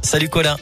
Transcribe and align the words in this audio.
Salut 0.00 0.30
Colin. 0.30 0.56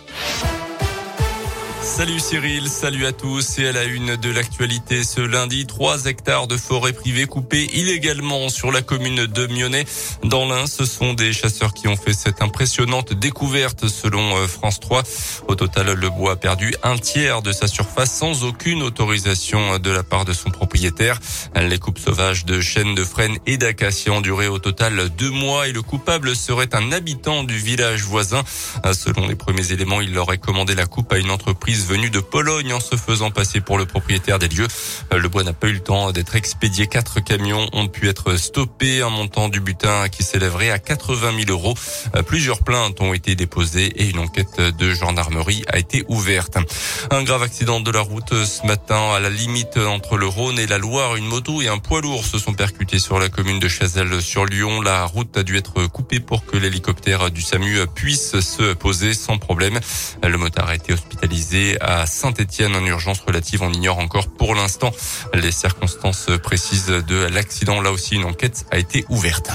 Salut 1.88 2.20
Cyril, 2.20 2.68
salut 2.68 3.06
à 3.06 3.12
tous 3.12 3.58
et 3.58 3.66
à 3.66 3.72
la 3.72 3.84
une 3.84 4.14
de 4.14 4.30
l'actualité 4.30 5.02
ce 5.02 5.20
lundi, 5.20 5.66
3 5.66 6.04
hectares 6.04 6.46
de 6.46 6.56
forêt 6.56 6.92
privée 6.92 7.26
coupés 7.26 7.64
illégalement 7.72 8.50
sur 8.50 8.70
la 8.70 8.82
commune 8.82 9.26
de 9.26 9.46
Mionnet. 9.46 9.84
Dans 10.22 10.46
l'Ain, 10.46 10.66
ce 10.66 10.84
sont 10.84 11.14
des 11.14 11.32
chasseurs 11.32 11.72
qui 11.72 11.88
ont 11.88 11.96
fait 11.96 12.12
cette 12.12 12.40
impressionnante 12.40 13.14
découverte 13.14 13.88
selon 13.88 14.36
euh, 14.36 14.46
France 14.46 14.78
3. 14.78 15.02
Au 15.48 15.54
total, 15.56 15.92
le 15.94 16.10
bois 16.10 16.32
a 16.32 16.36
perdu 16.36 16.72
un 16.84 16.98
tiers 16.98 17.42
de 17.42 17.52
sa 17.52 17.66
surface 17.66 18.12
sans 18.12 18.44
aucune 18.44 18.82
autorisation 18.82 19.78
de 19.78 19.90
la 19.90 20.04
part 20.04 20.24
de 20.24 20.34
son 20.34 20.50
propriétaire. 20.50 21.18
Les 21.56 21.78
coupes 21.78 21.98
sauvages 21.98 22.44
de 22.44 22.60
chênes, 22.60 22.94
de 22.94 23.02
frênes 23.02 23.38
et 23.46 23.56
d'acacias 23.56 24.12
ont 24.12 24.20
duré 24.20 24.46
au 24.46 24.58
total 24.58 25.08
deux 25.16 25.30
mois 25.30 25.66
et 25.66 25.72
le 25.72 25.82
coupable 25.82 26.36
serait 26.36 26.74
un 26.74 26.92
habitant 26.92 27.42
du 27.42 27.56
village 27.56 28.02
voisin. 28.02 28.44
Selon 28.92 29.26
les 29.26 29.36
premiers 29.36 29.72
éléments, 29.72 30.00
il 30.00 30.16
aurait 30.18 30.38
commandé 30.38 30.74
la 30.74 30.86
coupe 30.86 31.12
à 31.12 31.18
une 31.18 31.30
entreprise 31.30 31.77
venu 31.86 32.10
de 32.10 32.20
Pologne 32.20 32.72
en 32.72 32.80
se 32.80 32.96
faisant 32.96 33.30
passer 33.30 33.60
pour 33.60 33.78
le 33.78 33.86
propriétaire 33.86 34.38
des 34.38 34.48
lieux. 34.48 34.68
Euh, 35.12 35.18
le 35.18 35.28
bois 35.28 35.42
n'a 35.42 35.52
pas 35.52 35.68
eu 35.68 35.72
le 35.72 35.80
temps 35.80 36.12
d'être 36.12 36.36
expédié. 36.36 36.86
Quatre 36.86 37.20
camions 37.20 37.68
ont 37.72 37.88
pu 37.88 38.08
être 38.08 38.36
stoppés. 38.36 39.02
Un 39.02 39.10
montant 39.10 39.48
du 39.48 39.60
butin 39.60 40.08
qui 40.08 40.22
s'élèverait 40.22 40.70
à 40.70 40.78
80 40.78 41.32
000 41.46 41.50
euros. 41.50 41.74
Euh, 42.16 42.22
plusieurs 42.22 42.62
plaintes 42.62 43.00
ont 43.00 43.14
été 43.14 43.34
déposées 43.34 43.86
et 43.96 44.08
une 44.10 44.18
enquête 44.18 44.60
de 44.60 44.92
gendarmerie 44.92 45.64
a 45.68 45.78
été 45.78 46.04
ouverte. 46.08 46.56
Un 47.10 47.22
grave 47.22 47.42
accident 47.42 47.80
de 47.80 47.90
la 47.90 48.00
route 48.00 48.44
ce 48.44 48.66
matin 48.66 49.12
à 49.14 49.20
la 49.20 49.30
limite 49.30 49.76
entre 49.76 50.16
le 50.16 50.26
Rhône 50.26 50.58
et 50.58 50.66
la 50.66 50.78
Loire. 50.78 51.16
Une 51.16 51.26
moto 51.26 51.62
et 51.62 51.68
un 51.68 51.78
poids 51.78 52.00
lourd 52.00 52.24
se 52.24 52.38
sont 52.38 52.54
percutés 52.54 52.98
sur 52.98 53.18
la 53.18 53.28
commune 53.28 53.58
de 53.58 53.68
Chazelles 53.68 54.22
sur 54.22 54.46
Lyon. 54.46 54.80
La 54.80 55.04
route 55.04 55.36
a 55.36 55.42
dû 55.42 55.56
être 55.56 55.86
coupée 55.86 56.20
pour 56.20 56.46
que 56.46 56.56
l'hélicoptère 56.56 57.30
du 57.30 57.42
SAMU 57.42 57.86
puisse 57.94 58.40
se 58.40 58.72
poser 58.74 59.14
sans 59.14 59.38
problème. 59.38 59.78
Le 60.22 60.36
motard 60.36 60.68
a 60.68 60.74
été 60.74 60.92
hospitalisé 60.92 61.57
à 61.80 62.06
Saint-Etienne 62.06 62.74
en 62.74 62.84
urgence 62.84 63.20
relative. 63.20 63.62
On 63.62 63.72
ignore 63.72 63.98
encore 63.98 64.28
pour 64.28 64.54
l'instant 64.54 64.92
les 65.34 65.52
circonstances 65.52 66.28
précises 66.42 66.86
de 66.86 67.26
l'accident. 67.26 67.80
Là 67.80 67.92
aussi, 67.92 68.16
une 68.16 68.24
enquête 68.24 68.66
a 68.70 68.78
été 68.78 69.04
ouverte. 69.08 69.50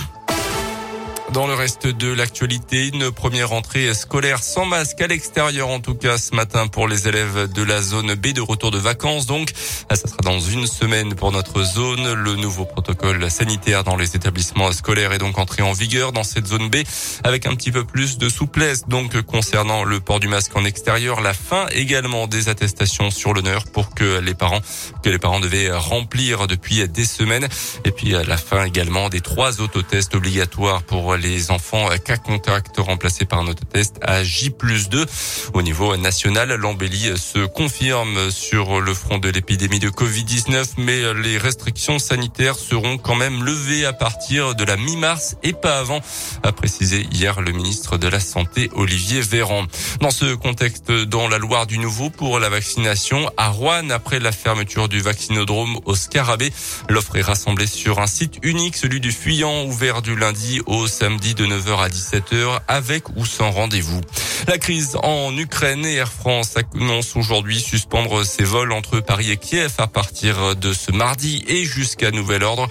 Dans 1.34 1.48
le 1.48 1.56
reste 1.56 1.88
de 1.88 2.14
l'actualité, 2.14 2.90
une 2.94 3.10
première 3.10 3.50
rentrée 3.50 3.92
scolaire 3.96 4.44
sans 4.44 4.66
masque 4.66 5.02
à 5.02 5.08
l'extérieur 5.08 5.70
en 5.70 5.80
tout 5.80 5.96
cas 5.96 6.20
ce 6.20 6.36
matin 6.36 6.68
pour 6.68 6.88
les 6.88 7.08
élèves 7.08 7.52
de 7.52 7.64
la 7.64 7.82
zone 7.82 8.14
B 8.14 8.34
de 8.34 8.42
retour 8.42 8.70
de 8.70 8.78
vacances. 8.78 9.26
Donc, 9.26 9.50
ça 9.90 9.96
sera 9.96 10.18
dans 10.24 10.40
une 10.40 10.68
semaine 10.68 11.16
pour 11.16 11.32
notre 11.32 11.64
zone. 11.64 12.14
Le 12.14 12.36
nouveau 12.36 12.66
protocole 12.66 13.32
sanitaire 13.32 13.84
dans 13.84 13.96
les 13.96 14.16
établissements 14.16 14.72
scolaires 14.74 15.12
est 15.12 15.18
donc 15.18 15.40
entré 15.40 15.64
en 15.64 15.72
vigueur 15.72 16.12
dans 16.12 16.24
cette 16.24 16.46
zone 16.46 16.70
B 16.70 16.78
avec 17.24 17.48
un 17.48 17.56
petit 17.56 17.72
peu 17.72 17.84
plus 17.84 18.20
de 18.20 18.30
souplesse. 18.30 18.88
Donc, 18.88 19.20
concernant 19.24 19.84
le 19.84 20.00
port 20.00 20.20
du 20.20 20.28
masque 20.28 20.56
en 20.56 20.66
extérieur, 20.66 21.20
la 21.20 21.34
fin 21.34 21.66
également 21.72 22.28
des 22.28 22.48
attestations 22.48 23.10
sur 23.10 23.34
l'honneur 23.34 23.64
pour 23.74 23.96
que 23.96 24.20
les 24.20 24.36
parents, 24.36 24.62
que 25.02 25.10
les 25.10 25.20
parents 25.20 25.40
devaient 25.40 25.72
remplir 25.72 26.46
depuis 26.46 26.88
des 26.88 27.06
semaines. 27.06 27.48
Et 27.86 27.92
puis, 27.92 28.10
la 28.10 28.38
fin 28.38 28.66
également 28.66 29.10
des 29.10 29.22
trois 29.22 29.62
autotests 29.62 30.14
obligatoires 30.14 30.84
pour 30.84 31.16
enfants 31.50 31.90
cas 32.04 32.18
contact 32.18 32.78
remplacés 32.78 33.26
par 33.26 33.40
un 33.40 33.48
autotest 33.48 33.98
à 34.02 34.24
J 34.24 34.54
2. 34.90 35.06
Au 35.54 35.62
niveau 35.62 35.96
national, 35.98 36.54
l'embellie 36.56 37.18
se 37.18 37.46
confirme 37.46 38.32
sur 38.32 38.82
le 38.82 38.94
front 38.94 39.18
de 39.18 39.30
l'épidémie 39.30 39.80
de 39.80 39.90
Covid-19, 39.90 40.74
mais 40.78 41.14
les 41.14 41.38
restrictions 41.38 42.00
sanitaires 42.00 42.56
seront 42.56 42.98
quand 42.98 43.16
même 43.16 43.44
levées 43.44 43.86
à 43.86 43.94
partir 43.94 44.56
de 44.56 44.64
la 44.64 44.76
mi-mars 44.76 45.36
et 45.44 45.54
pas 45.54 45.80
avant, 45.80 46.02
a 46.44 46.52
précisé 46.52 47.08
hier 47.12 47.42
le 47.42 47.52
ministre 47.52 47.98
de 47.98 48.08
la 48.08 48.20
Santé 48.20 48.70
Olivier 48.74 49.22
Véran. 49.22 49.66
Dans 50.00 50.12
ce 50.12 50.34
contexte, 50.36 50.92
dans 50.92 51.28
la 51.28 51.38
Loire 51.38 51.68
du 51.68 51.78
Nouveau 51.78 52.10
pour 52.10 52.40
la 52.40 52.50
vaccination 52.50 53.30
à 53.38 53.50
Rouen 53.50 53.90
après 53.90 54.20
la 54.20 54.32
fermeture 54.32 54.90
du 54.90 55.00
vaccinodrome 55.00 55.80
au 55.86 55.96
Scarabée, 55.96 56.52
l'offre 56.90 57.16
est 57.16 57.22
rassemblée 57.22 57.68
sur 57.68 58.00
un 58.00 58.08
site 58.08 58.40
unique, 58.42 58.76
celui 58.76 59.00
du 59.00 59.12
Fuyant, 59.12 59.66
ouvert 59.66 60.02
du 60.02 60.16
lundi 60.16 60.62
au 60.66 60.88
samedi 60.88 61.36
de 61.36 61.46
9h 61.46 61.84
à 61.84 61.90
17h 61.90 62.60
avec 62.68 63.10
ou 63.16 63.26
sans 63.26 63.52
rendez-vous. 63.52 64.02
La 64.48 64.58
crise 64.58 64.98
en 65.02 65.36
Ukraine 65.38 65.86
et 65.86 65.96
Air 65.96 66.12
France 66.12 66.56
annonce 66.76 67.16
aujourd'hui 67.16 67.60
suspendre 67.60 68.26
ses 68.26 68.44
vols 68.44 68.72
entre 68.72 69.00
Paris 69.00 69.32
et 69.32 69.38
Kiev 69.38 69.74
à 69.78 69.88
partir 69.88 70.56
de 70.56 70.74
ce 70.74 70.92
mardi 70.92 71.44
et 71.48 71.64
jusqu'à 71.64 72.12
nouvel 72.12 72.44
ordre. 72.44 72.68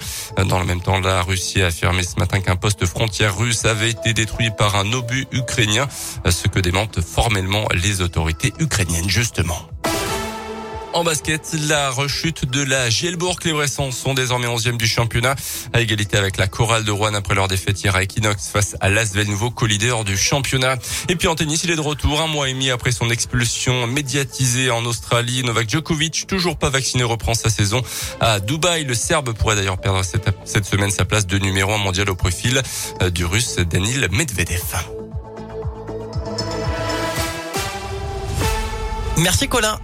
Dans 0.47 0.59
le 0.59 0.65
même 0.65 0.81
temps, 0.81 0.99
la 0.99 1.21
Russie 1.21 1.61
a 1.61 1.67
affirmé 1.67 2.03
ce 2.03 2.19
matin 2.19 2.41
qu'un 2.41 2.55
poste 2.55 2.85
frontière 2.85 3.37
russe 3.37 3.65
avait 3.65 3.89
été 3.89 4.13
détruit 4.13 4.51
par 4.55 4.75
un 4.75 4.91
obus 4.93 5.27
ukrainien, 5.31 5.87
ce 6.29 6.47
que 6.47 6.59
démentent 6.59 7.01
formellement 7.01 7.67
les 7.73 8.01
autorités 8.01 8.53
ukrainiennes 8.59 9.09
justement. 9.09 9.67
En 10.93 11.03
basket, 11.03 11.55
la 11.67 11.89
rechute 11.89 12.45
de 12.45 12.61
la 12.61 12.87
Gielbourg. 12.91 13.39
Les 13.43 13.51
Bressons 13.51 13.91
sont 13.91 14.13
désormais 14.13 14.45
11e 14.45 14.77
du 14.77 14.85
championnat, 14.85 15.35
à 15.73 15.81
égalité 15.81 16.17
avec 16.17 16.37
la 16.37 16.45
Chorale 16.45 16.83
de 16.83 16.91
Rouen 16.91 17.15
après 17.15 17.33
leur 17.33 17.47
défaite 17.47 17.83
hier 17.83 17.95
à 17.95 18.03
Equinox 18.03 18.49
face 18.49 18.75
à 18.79 18.89
l'Asvel, 18.89 19.27
nouveau 19.27 19.49
co-leader 19.49 20.03
du 20.03 20.15
championnat. 20.15 20.75
Et 21.09 21.15
puis 21.15 21.27
en 21.27 21.33
tennis, 21.33 21.63
il 21.63 21.71
est 21.71 21.75
de 21.75 21.81
retour 21.81 22.21
un 22.21 22.27
mois 22.27 22.47
et 22.47 22.53
demi 22.53 22.69
après 22.69 22.91
son 22.91 23.09
expulsion 23.09 23.87
médiatisée 23.87 24.69
en 24.69 24.85
Australie. 24.85 25.43
Novak 25.43 25.67
Djokovic, 25.67 26.27
toujours 26.27 26.57
pas 26.57 26.69
vacciné, 26.69 27.03
reprend 27.03 27.33
sa 27.33 27.49
saison 27.49 27.81
à 28.19 28.39
Dubaï. 28.39 28.83
Le 28.83 28.93
Serbe 28.93 29.33
pourrait 29.33 29.55
d'ailleurs 29.55 29.79
perdre 29.79 30.03
cette, 30.03 30.29
cette 30.45 30.65
semaine 30.65 30.91
sa 30.91 31.05
place 31.05 31.25
de 31.25 31.39
numéro 31.39 31.73
un 31.73 31.79
mondial 31.79 32.07
au 32.11 32.15
profil 32.15 32.61
euh, 33.01 33.09
du 33.09 33.25
Russe 33.25 33.55
Danil 33.55 34.09
Medvedev. 34.11 34.61
Merci 39.17 39.47
Colin. 39.47 39.79